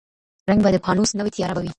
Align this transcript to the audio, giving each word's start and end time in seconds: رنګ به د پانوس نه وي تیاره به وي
رنګ 0.49 0.59
به 0.63 0.69
د 0.73 0.77
پانوس 0.85 1.11
نه 1.17 1.23
وي 1.23 1.31
تیاره 1.35 1.53
به 1.55 1.61
وي 1.63 1.69